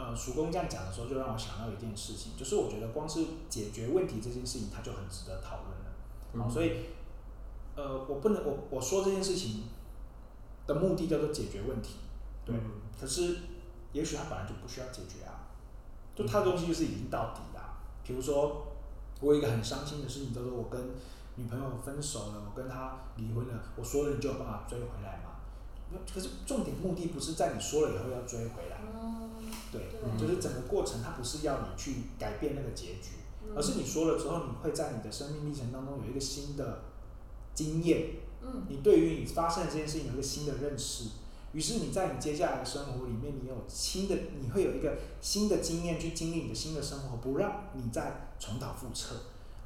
[0.00, 5.92] 呃叔公这样讲的时候，就让我想到一件事情，就是我觉得光是解决问题这件事情，它就很值得讨论了。
[6.32, 6.86] 嗯、所以
[7.76, 9.64] 呃，我不能我我说这件事情
[10.66, 11.96] 的目的叫做解决问题。
[12.46, 12.56] 对，
[12.98, 13.36] 可是
[13.92, 15.52] 也许他本来就不需要解决啊，
[16.14, 17.76] 就他的东西就是已经到底了。
[18.02, 18.66] 比如说，
[19.20, 20.80] 我有一个很伤心的事情，就是我跟
[21.36, 25.30] 女朋友分手了，我跟她离婚了，我说了你就有办法追回来嘛？
[26.12, 28.80] 可是重点目的不是在你说了以后要追回来，
[29.72, 29.80] 对，
[30.18, 33.16] 就是整个过程它不是要你去改变那个结局，
[33.54, 36.82] 而是你说了之后，你会在你的生命历程当中有一个新的
[37.54, 38.10] 经验，
[38.68, 41.04] 你对于你发生的这件事情有一个新的认识。
[41.52, 49.16] 于是你在你接下来的生活里面，你有新的，你会有一个新的经验去经历你的新的生活，不让你再重蹈覆辙。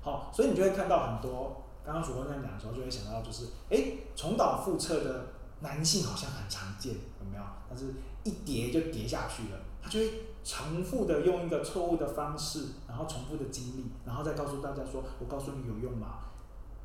[0.01, 5.27] 好，所以你就会看到很多，刚刚主播在讲的时候，就会想到就是，哎，重蹈覆辙的
[5.61, 7.43] 男性好像很常见，有没有？
[7.69, 10.11] 但是一跌就跌下去了，他就会
[10.43, 16.31] 重复的用一个错误的方式，然后重复的经历，然后再告诉大家说，我告诉你有用吗？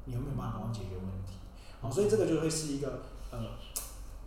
[0.05, 1.33] 你有没有办法帮我解决问题？
[1.81, 3.39] 好，所以这个就会是一个，呃。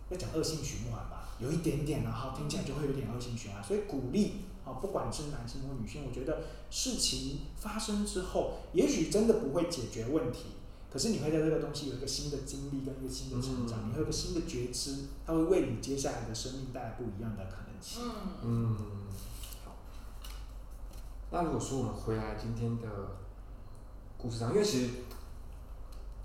[0.09, 10.49] 要讲恶性循环吧，有一点点，然后听起来就会有点恶性循环，所以鼓励啊，不管是男性或女性，我觉得事情发生之后，也许真的不会解决问题，
[10.91, 17.62] 可是你会在这个东西有一个新的经历跟一个新的成长，你会有个新的觉知，它会为你接下来的生命带来不一样的可
[18.43, 18.77] 嗯，
[19.65, 19.73] 好。
[21.31, 22.87] 那如果说我们回来今天的
[24.17, 24.93] 故事上，因为其实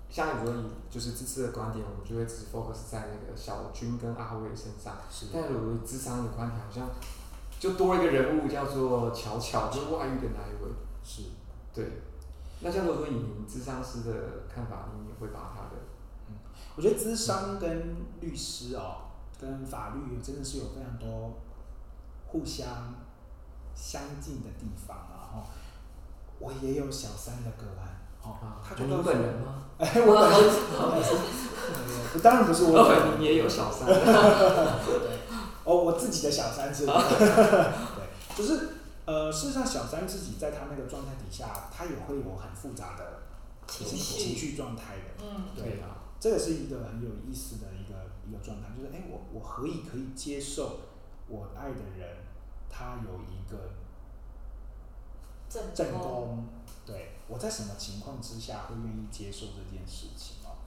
[0.09, 4.95] 像如果以就是这次的观点，我们就会只 focus 在那个小军跟阿威身上。
[5.11, 5.27] 是。
[5.33, 6.89] 但如果智商的观点，好像
[7.59, 10.71] 就多一个人物叫做巧巧，就是外遇的那一位。
[11.03, 11.23] 是。
[11.73, 12.01] 对。
[12.61, 14.13] 那像如果说以您智商师的
[14.53, 15.81] 看法，你会把他的，
[16.29, 16.35] 嗯，
[16.75, 21.37] 我觉得智商跟律师哦，跟法律真的是有非常多
[22.31, 22.95] 互相
[23.75, 25.29] 相近的地方啊。
[25.31, 25.45] 哈，
[26.39, 29.65] 我也有小三的个案，哦，他就你本人吗？
[29.77, 31.15] 哎， 我本人是，
[32.15, 33.87] 我 当然不是我本人，你也有小三，
[35.63, 38.69] 哦，我自己的小三是，对，就是。
[39.09, 43.23] 呃，事实上，小三自己在他那个状态底下，他也会有很复杂的
[43.65, 45.25] 情绪情绪状态的。
[45.25, 50.79] 嗯，对啊，这个是一个很有意思的一个一个状态，就是哎，我我何以可以接受
[51.29, 52.17] 我爱的人
[52.69, 53.57] 他有一个
[55.47, 56.43] 正正宫？
[56.85, 60.57] 对，我在什么情况之下会愿意接受这件事情哦？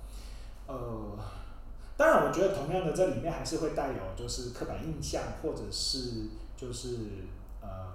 [0.67, 1.19] 呃，
[1.97, 6.97] 当然，我觉得同样的，这里面还是会带有就是刻板印象，或者是就是
[7.61, 7.93] 呃。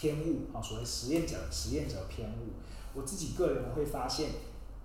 [0.00, 2.52] 偏误啊，所谓实验者，实验者偏误。
[2.94, 4.30] 我自己个人会发现，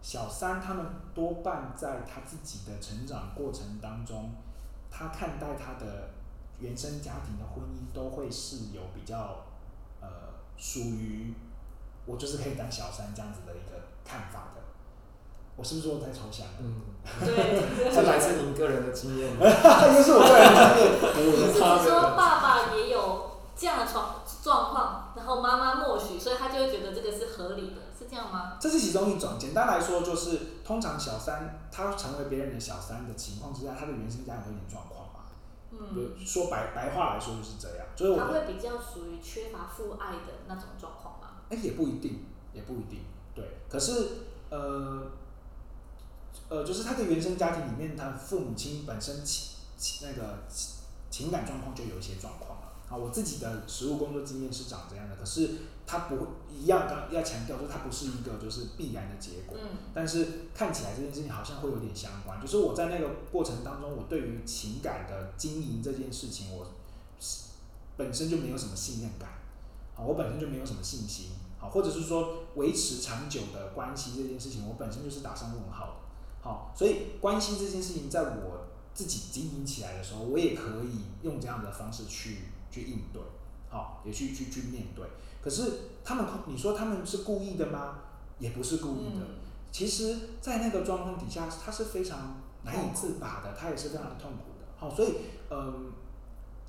[0.02, 4.32] 小三他们多半在他自己的成长过程当中，
[4.90, 6.10] 他看待他的
[6.64, 9.44] 原生家庭的婚姻，都会是有比较
[10.00, 10.08] 呃
[10.58, 11.34] 属于
[12.06, 14.62] 我就是可以当小三这样子的一个看法的。
[15.58, 16.54] 我是不是说我太抽象了？
[16.62, 16.82] 嗯，
[17.20, 17.36] 对，
[17.94, 19.30] 这来自您个人的经验。
[19.30, 21.44] 又是我个人的经验。
[21.52, 25.14] 只是说爸爸也有这样的状状况。
[25.16, 28.58] 然后妈妈默许，所以他就会觉得这个是合理的，是这样吗？
[28.60, 29.38] 这是其中一种。
[29.38, 35.03] 简单来说，就是通常小三他成为别人的小三的情况之下，他的原生家庭有点状况嘛。
[35.80, 36.26] 嗯。
[36.26, 41.42] 说白白话来说就是这样，所以他会比较属于缺乏父爱的那种状况吗？
[41.50, 43.02] 哎，也不一定，也不一定。
[43.36, 44.08] 对，可是
[44.50, 45.12] 呃
[46.50, 50.40] 呃，就是他的原生家庭里面，他父母亲本身情那个
[51.10, 52.60] 情感状况就有一些状况。
[52.90, 55.50] 啊，我自己的实务工作经验是长这样的，可是
[55.86, 59.58] 它不会一样，刚要强调说它不是一个就是必然的结果。
[59.62, 59.78] 嗯。
[59.94, 66.68] 但是看起来这件事情好像会有点相关，就是我在那个过程当中，我对于情感的经营这件事情，我
[67.98, 69.30] 本身就没有什么信任感。
[69.94, 71.32] 好，我本身就没有什么信心。
[71.60, 75.94] 好，或者是说维持长久的关系这件事情，我本身就是打上问号的。
[76.42, 82.46] 好，所以关系这件事情，在我自己经营起来的时候，我也可以用这样的方式去。
[82.74, 83.22] 去应对，
[83.74, 85.04] 好，也去去去面对。
[85.42, 85.72] 可是
[86.06, 88.00] 他们，你说他们是故意的吗？
[88.40, 89.26] 也不是故意的。
[89.26, 89.40] 嗯、
[89.72, 94.68] 其实，在那个状况底下，他是非常难以自拔的，他也是非常的痛苦的。
[94.78, 95.14] 好，所以，
[95.50, 95.92] 嗯，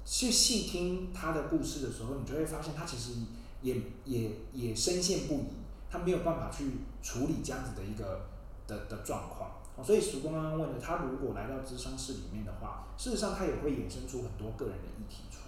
[0.05, 3.21] 去细听他的故事的时候，你就会发现，他其实
[3.61, 5.49] 也也也深陷不已，
[5.91, 6.71] 他没有办法去
[7.03, 8.27] 处理这样子的一个
[8.67, 9.51] 的的状况。
[9.85, 15.44] 所以曙光刚刚问的，他如果来到咨商室里面的话，事实上他也会衍生出很多个人的议题出来。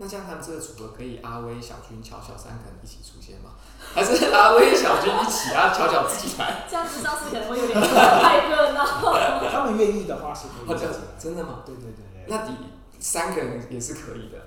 [0.00, 3.50] 那这样他们这个组合可以阿威、小军、巧巧三个人一起出现吗？
[3.94, 5.74] 还是阿威、小军一起啊？
[5.74, 6.64] 巧巧自己来？
[6.70, 8.84] 这样子上次可能会有点太热闹。
[9.50, 10.88] 他们愿意的话是可以的。
[11.18, 11.62] 真的吗？
[11.66, 12.24] 对对对对。
[12.28, 12.52] 那第
[13.00, 14.38] 三个人也是可以的。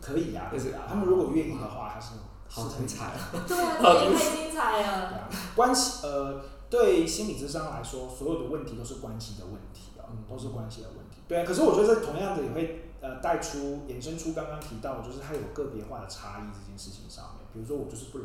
[0.00, 2.08] 可以呀，就是他们如果愿意的话，还是
[2.48, 3.30] 好精彩啊！
[3.46, 5.28] 对啊，这太精彩了。
[5.54, 6.40] 关系呃，
[6.70, 11.16] 对心理智商来说，所有的问题都是关系的问题啊，都是关系的问题。
[11.28, 12.87] 对啊，可是我觉得这同样的也会。
[13.00, 17.46] 呃，带出衍生出刚刚提到，就是他有个别化的差异这件事情上面。
[17.52, 18.24] 比如说，我就是不来，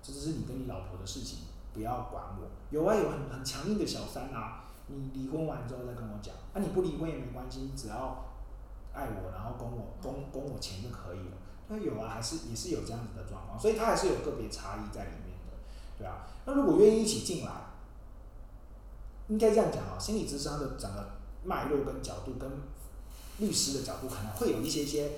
[0.00, 1.40] 这只是你跟你老婆的事情，
[1.72, 2.46] 不要管我。
[2.70, 8.24] 有啊，有很很强硬的小三啊，你离婚完之后再跟我讲，那、啊、你不离婚也没关系，你只要
[8.92, 11.36] 爱我，然后供我供供我钱就可以了。
[11.66, 15.58] 那有啊，还是也是有这样子的状况，所以他还是有个别差异在里面的，
[15.98, 16.24] 对啊。
[16.46, 17.50] 那如果愿意一起进来，
[19.26, 22.48] 应该这样讲啊，心理智商的整个脉络跟角度跟。
[23.38, 25.12] 律师的角度可能会有一些些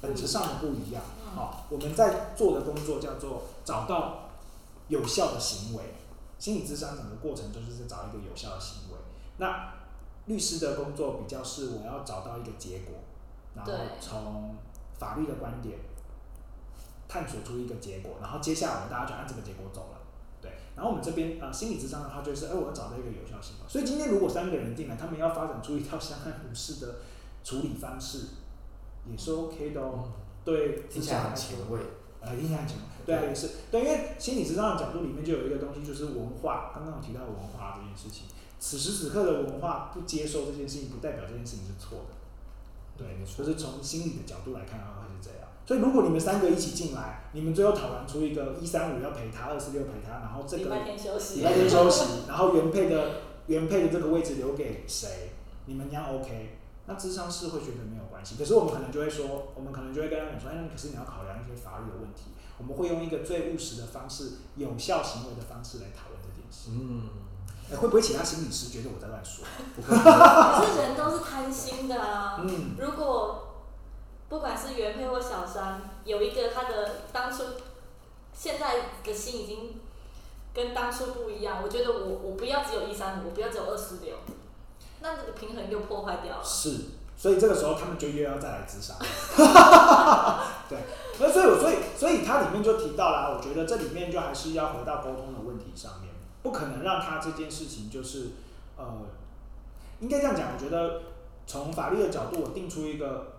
[0.00, 1.02] 本质上的不一样。
[1.34, 4.30] 好，我们在做的工作叫做找到
[4.88, 5.82] 有效的行为。
[6.38, 8.98] 心理咨商整个过程就是在找一个有效的行为。
[9.38, 9.72] 那
[10.26, 12.96] 律师的工作比较是我要找到一个结果，
[13.54, 14.56] 然后从
[14.98, 15.78] 法律的观点
[17.08, 19.98] 探索出一个结果，然后接下来我们大家就按这个结果走了。
[20.40, 23.68] 对，然后我们这边啊、呃，心理智商的话就是，哎，我要找到一个有效行为。
[23.68, 26.96] 所以今天如果三个人进来，他们要发展出一套相安无事的
[27.44, 28.18] 处理方式
[29.10, 30.12] 也是 OK 的哦，嗯、
[30.44, 31.78] 对，听起来很前卫。
[32.20, 36.70] 呃，印象前卫，对啊，也是，对，因为心理咨商的角度里面就有一个东西，就是文化。
[36.72, 38.28] 刚刚我提到文化这件事情，
[38.60, 42.14] 此时此刻的文化不接受这件事情，不代表这件事情是错的。
[42.96, 45.48] 对，没错就是从心理的角度来看的话，会是这样。
[45.66, 55.30] 所以如果你们三个一起进来，你们最后讨论出一个一三五要陪他，二四六陪他，然后这个礼拜天休息，礼拜天休息，然后原配的原配的这个位置留给谁？
[55.66, 56.58] 你们这样 OK？
[56.86, 66.70] 那智商是会觉得没有关系，可是我们可能就会说，我们可能就会跟他们说，哎，可是你要考量一些法律的问题，我们会用一个最务实的方式，有效行为的方式来讨论这件事。
[66.72, 67.08] 嗯，
[67.70, 69.44] 哎，会不会其他心理师觉得我在乱说？
[69.78, 72.40] 可是人都是贪心的啊。
[72.42, 72.74] 嗯。
[72.78, 73.48] 如果
[74.28, 77.44] 不管是原配或小三，有一个他的当初
[78.34, 79.80] 现在的心已经
[80.52, 84.16] 跟当初不一样，我觉得我我不要只有一三五，我不要只有二四六。
[85.02, 86.44] 那这个平衡又破坏掉了。
[86.44, 86.76] 是，
[87.16, 88.94] 所以这个时候他们就又要再来自杀。
[90.70, 90.78] 对，
[91.18, 98.30] 那所以，所以，所以它里面就提到了，我觉得这里面就还是要回到沟通的问题上面，不可能让他这件事情就是，
[98.76, 99.00] 呃，
[100.00, 101.02] 应该这样讲，我觉得
[101.46, 103.32] 从法律的角度，我定出一个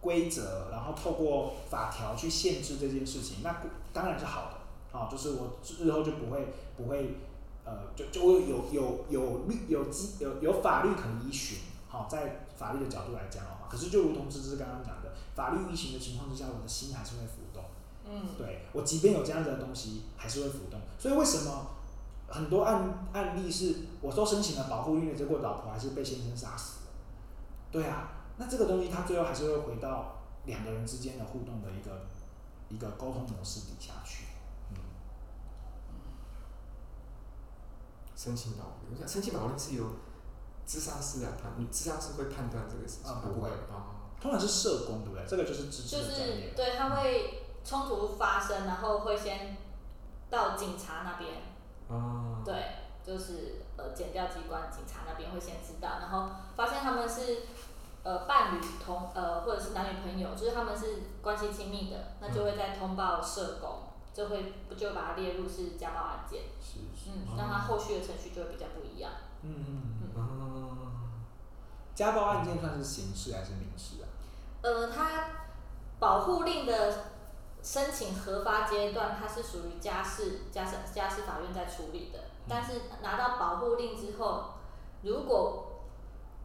[0.00, 3.60] 规则，然后透过法条去限制这件事情，那
[3.92, 7.18] 当然是好的，啊，就是我日后就不会不会。
[7.64, 17.64] 呃，就就有有有律有机有有法律可依循，好，在法律的角度来讲的话，可是就如同芝芝刚刚讲的，法律依循的情况之下，我的心还是会浮动。
[18.06, 20.78] 嗯，对，我即便有这样子的东西，还是会浮动。
[20.98, 21.68] 所以为什么
[22.28, 26.90] 很多案案例是我都申请了保护令的，结果老婆还是被先生杀死了？
[27.72, 32.06] 对啊，那这个东西它最后还是会回到两个人之间的互动的一个
[32.68, 34.23] 一个沟通模式底下去。
[38.16, 39.84] 申请保护令，我想申请保护令是由
[40.66, 43.10] 咨商师来判，你咨商师会判断这个事情。
[43.10, 45.26] 啊，不会啊，通常是社工，对不对？
[45.26, 46.50] 这个就是支持的专业。
[46.50, 49.56] 就是对，他会冲突发生，然后会先
[50.30, 51.42] 到警察那边。
[51.88, 52.42] 啊。
[52.44, 52.54] 对，
[53.04, 57.42] 就是呃，检调机关、警察那边会先知道，然后发现他们是
[58.02, 63.83] 呃伴侣同呃或者是男女朋友，就是他们是关系亲密的，那就会再通报社工。
[64.14, 69.10] 嗯就会不就把它列入是家暴案件，是是嗯，那它后续的程序就会比较不一样。
[69.42, 70.10] 嗯嗯嗯。
[70.16, 71.22] 嗯，
[71.96, 74.06] 家暴案件算是刑事还是民事啊？
[74.62, 75.10] 呃，它
[75.98, 77.06] 保护令的
[77.60, 82.20] 申请核发阶段，它是属于家事家事家事法院在处理的。
[82.20, 84.54] 嗯、但是拿到保护令之后，
[85.02, 85.82] 如果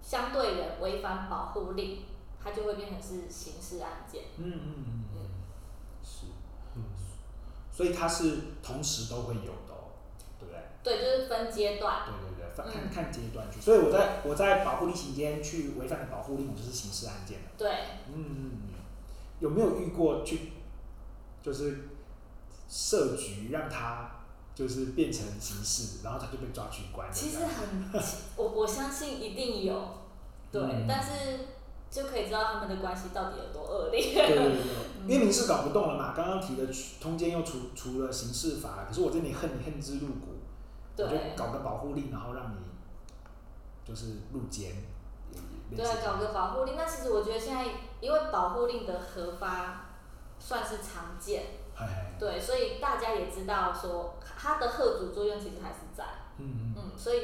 [0.02, 2.06] 相对人违反保护令，
[2.44, 4.24] 它就会变成是刑事案件。
[4.38, 5.04] 嗯嗯嗯。
[7.80, 9.96] 所以它是同时都会有的，哦，
[10.38, 10.60] 对不对？
[10.84, 12.04] 对，就是分阶段。
[12.06, 13.62] 对对对，看、嗯、看阶段去。
[13.62, 17.46] 所以我在我在保护令期间去违反了保护令，就是刑事案件了。
[17.58, 17.72] 对。
[18.14, 18.52] 嗯，
[19.40, 20.52] 有没有遇过去，
[21.42, 21.88] 就是
[22.68, 24.12] 设局让他
[24.54, 27.08] 就是变成刑事，然后他就被抓去关？
[27.14, 27.90] 其实很，
[28.36, 30.00] 我我相信一定有，
[30.52, 31.10] 对，嗯、但是。
[31.92, 34.14] 就可以知道他们的关系到底有多恶劣。
[34.14, 36.64] 对对对， 因为民事搞不动了嘛，刚刚提的
[37.02, 40.38] 通奸又除除了刑事法，可是我这里恨你恨之入骨，
[40.96, 42.58] 对我就搞个保护令，然后让你
[43.84, 44.76] 就是入监。
[45.76, 46.76] 对，搞个保护令。
[46.76, 47.66] 那其实我觉得现在，
[48.02, 49.86] 因为保护令的核发
[50.40, 51.44] 算是常见，
[51.76, 56.04] 嘿嘿对，所以大家也知道说它的吓阻作用其实还是在。
[56.38, 56.74] 嗯嗯。
[56.76, 57.24] 嗯，所以。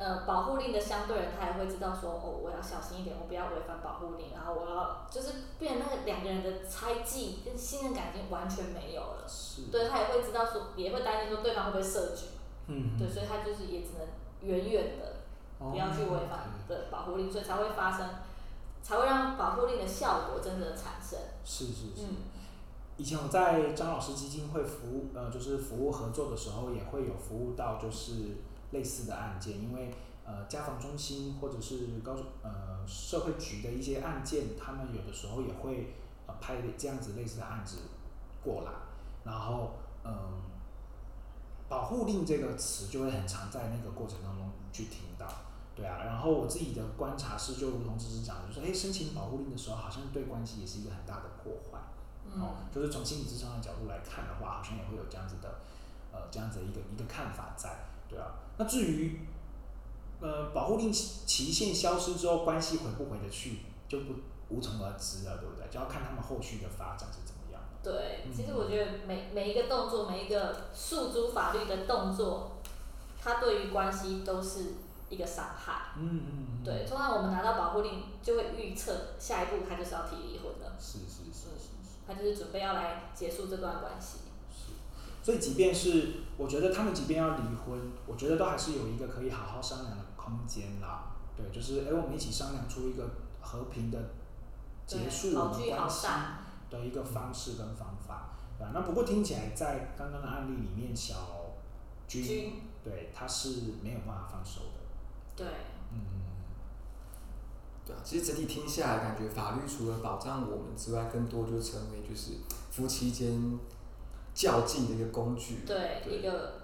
[0.00, 9.28] 呃，保护令的相对人，他也会知道说，哦，我要小心一点，我不要违反保护令，然后我要就是变成那个两个人的猜忌跟信任感已经完全没有了。
[9.28, 9.70] 是。
[9.70, 12.28] 对，他也会知道说，也会担心说对方会不会设局。
[12.68, 12.96] 嗯。
[12.98, 14.08] 对，所以他就是也只能
[14.40, 15.16] 远远的
[15.58, 18.08] 不要去违反的保护令，哦，所以才会发生，
[18.82, 21.18] 才会让保护令的效果真的产生。
[21.44, 22.06] 是是是。
[22.08, 22.16] 嗯。
[22.96, 28.38] 以前我在张老师基金会服务，呃，就是服务合作的时候，也会有服务到就是。
[28.72, 35.94] 类似的案件，因为呃家访中心或者是高呃社会局的一些案件，他们有的时候也会
[36.26, 37.78] 呃派这样子类似的案子
[38.42, 38.70] 过来，
[39.24, 39.72] 然后
[40.04, 40.32] 嗯、呃，
[41.68, 45.26] 保护令这个词就会很常在那个过程当中去听到，
[45.74, 51.78] 对啊，然后我自己的观察是，就如同芝芝讲的，就是哎申请保护令的时候，好像对关系也是一个很大的破坏，
[52.24, 55.60] 嗯、哦，就是从心理咨商的角度来看的话，好像也会有这样子的
[56.12, 57.70] 呃这样子的一个一个看法在，
[58.10, 58.34] 对啊。
[58.58, 59.20] 那至于，
[60.20, 64.14] 呃，保护令期限消失之后，关系回不回得去，就不
[64.50, 65.66] 无从而知了，对不对？
[65.70, 67.62] 就要看他们后续的发展是怎么样。
[67.82, 72.58] 对，其实我觉得每每一个动作，每一个诉诸法律的动作，
[73.22, 74.74] 它对于关系都是
[75.08, 75.92] 一个伤害。
[75.96, 76.64] 嗯嗯嗯。
[76.64, 80.76] 对，通常我们拿到保护令，就会预测下一步他就是要提离婚了。
[80.78, 81.70] 是是是是是。
[82.06, 84.18] 他就是准备要来结束这段关系。
[85.20, 91.12] 是，所以即便是我觉得他们即便要离婚，我觉得都还是有一个可以好好商量的空间啦。
[91.36, 93.10] 对，就是哎，我们一起商量出一个
[93.40, 93.98] 和平的
[94.86, 96.06] 结束我们关系
[96.70, 98.30] 的一个方式跟方法。
[98.58, 101.14] 对，那不过听起来在刚刚的案例里面，小
[102.06, 102.52] 军，军
[102.84, 104.80] 对他是没有办法放手的。
[105.36, 105.46] 对，
[105.92, 105.98] 嗯。
[107.86, 112.32] 对啊，其实整体听下来，感觉法律除了保障我们之外，更多就成为就是
[112.70, 113.58] 夫妻间
[114.34, 115.58] 较劲的一个工具。
[115.66, 116.60] 对，对一个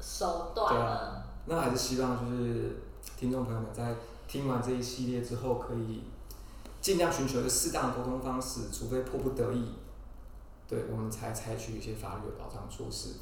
[0.00, 0.74] 手段。
[0.74, 2.76] 对啊，那还是希望就是
[3.18, 3.94] 听众朋友们在
[4.28, 6.02] 听完这一系列之后，可以
[6.80, 9.74] 尽量寻求一个适当的沟通方式，除非迫不得已，
[10.68, 13.14] 对我们才采取一些法律的保障措施。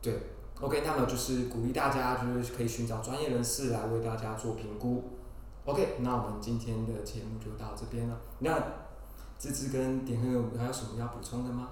[0.00, 0.18] 对
[0.60, 5.04] ，OK，那么就是鼓励大家，就是可以寻找专业人士来为大家做评估。
[5.64, 8.20] OK，那我们今天的节目就到这边了。
[8.40, 8.60] 那
[9.38, 11.68] 芝芝跟典亨有还有什么要补充的吗？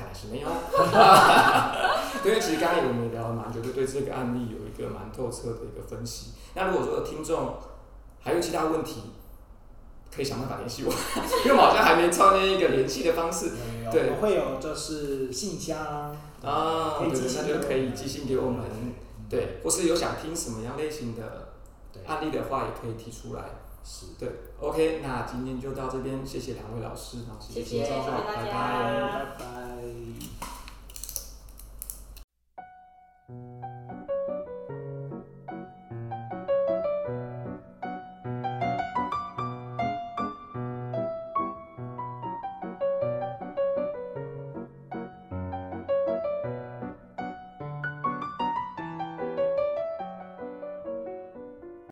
[0.00, 0.48] 哦，看来是没有。
[2.24, 6.32] 因为其实刚才我们也聊了蛮久，就对这个案例有一个蛮透彻的一个分析。
[6.54, 7.54] 那如果说听众
[8.20, 9.02] 还有其他问题，
[10.14, 10.92] 可以想办法联系我，
[11.44, 13.52] 因为我好像还没创建一个联系的方式。
[13.92, 15.78] 对，会有就是信箱
[16.42, 18.62] 啊，对，那就可以寄信给我们。
[19.28, 21.52] 对，或是有想听什么样类型的
[22.06, 23.42] 案例的话，也可以提出来。
[23.82, 24.28] 是，对
[24.60, 28.52] ，OK，那今天就到这边，谢谢两位老师，谢谢，谢谢大家，拜拜。
[28.52, 29.69] 拜拜。
[29.80, 30.49] I